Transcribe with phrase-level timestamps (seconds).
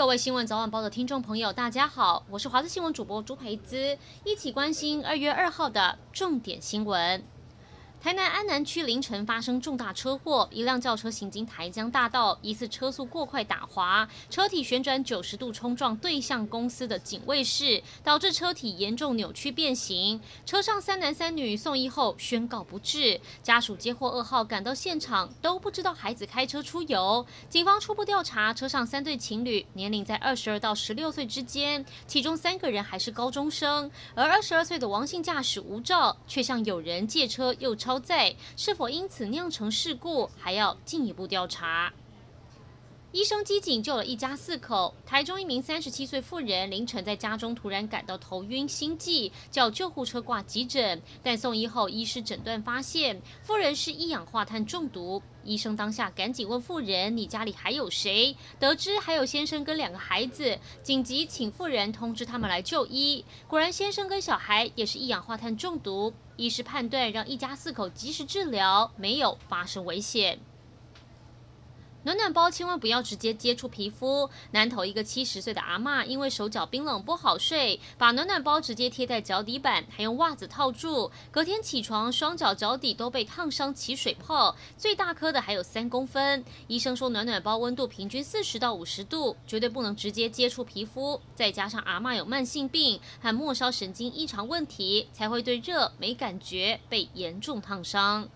[0.00, 7.22] 各位新闻早晚报的听众朋友，大家好，我是华视新闻主播朱培姿，一起关心二月二号的重点新闻。
[8.02, 20.18] 台南安南区凌晨发生重大车祸，一辆轿车行经台江大道，疑似车速过快打滑，车体旋转九十度冲撞对向公司的警卫室，导致车体严重扭曲变形。
[20.46, 27.26] 车上三男三女送医后宣告不治，家属接获噩耗赶到现场，都不知道孩子开车出游。
[27.50, 37.89] 警方初步调查，车上三对情侣年龄在二十二到十六岁之间，其中三个人还是高中生，而二十二岁的王姓驾驶无照，却向友人借车又超。
[37.90, 41.92] 超载是否因此酿成事故，还要进一步调查。
[43.10, 44.94] 医生机警救了一家四口。
[45.04, 55.20] 台中一名三十七岁妇人凌晨在家中突然感到头晕心悸，叫救护车挂急诊，但送医后医师诊断发现妇人是一氧化碳中毒。
[55.42, 63.24] 医生当下赶紧问妇人：“你家里还有谁？”得知还有先生跟两个孩子，紧急请妇人通知他们来就医。
[63.48, 66.12] 果然，先生跟小孩也是一氧化碳中毒。
[66.40, 70.38] 医师判断让一家四口及时治疗，没有发生危险。
[72.02, 74.30] 暖暖包千万不要直接接触皮肤。
[74.52, 81.10] 南投一个七十岁的阿嬷，因为手脚冰冷不好睡，把暖暖包直接贴在脚底板，还用袜子套住。
[81.30, 86.42] 隔天起床，双脚脚底都被烫伤起水泡，最大颗的还有三公分。
[86.68, 91.20] 医生说，暖暖包温度平均四十到五十度，绝对不能直接接触皮肤。
[91.34, 98.28] 再加上阿嬷有慢性病和末梢神经异常问题，才会对热没感觉，被严重烫伤。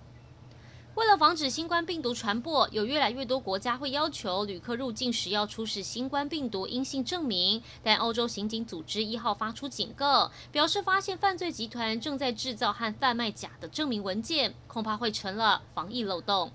[0.95, 7.61] 为了防止新冠病毒传播，有越来越多国家会要求旅客入境时要出示新冠病毒阴性证明。
[7.83, 16.53] 但欧洲刑警组织一号发出警告，表示发现犯罪集团正在制造和贩卖假的证明文件，恐怕会成了防疫漏洞。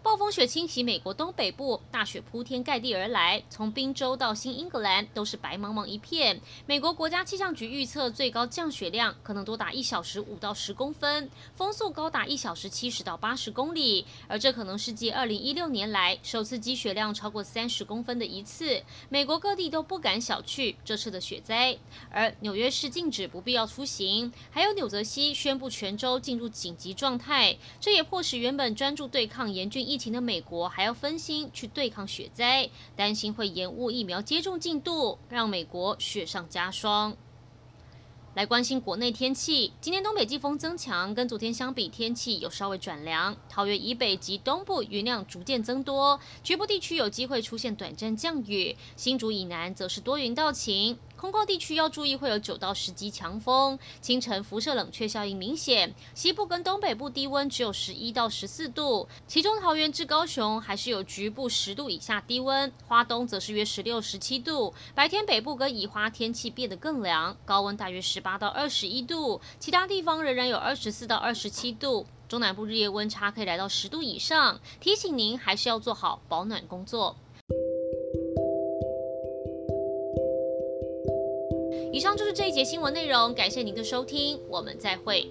[0.00, 6.40] 暴风雪侵袭美国东北部，大雪铺天盖地而来，从宾州到新英格兰都是白茫茫一片。
[6.66, 18.80] 美国国家气象局预测，最高降雪量可能多达一小时五到十公分，风速高达一小时七十到八十公里，而这可能是继二零一六年来首次积雪量超过三十公分的一次。
[19.08, 21.76] 美国各地都不敢小觑这次的雪灾，
[22.10, 37.16] 而纽约市禁止不必要出行，还有纽泽西宣布全州进入紧急状态，这也迫使原本专注对抗严峻疫情的美国还要分心去对抗雪灾，担心会延误疫苗接种进度，让美国雪上加霜。
[38.34, 43.36] 来关心国内天气，今天东北季风增强，跟昨天相比，天气有稍微转凉。
[43.48, 48.76] 桃园以北及东部云量逐渐增多，局部地区有机会出现短暂降雨。
[48.94, 50.96] 新竹以南则是多云到晴。
[51.18, 53.76] 空旷地区要注意，会有九到十级强风。
[54.00, 64.72] 清晨辐射冷却效应明显，西部跟东北部低温只有十一到十四度，其中桃园至高雄还是有局部十度以下低温，花东则是约十六、十七度。
[64.94, 72.06] 白天北部跟宜花天气变得更凉，高温大约十八到二十一度，其他地方仍然有二十四到二十七度。
[72.28, 77.16] 中南部日夜温差可以来到十度以上，提醒您还是要做好保暖工作。
[81.98, 85.28] 以上就是这一节新闻内容，感谢您的收听，我们再会。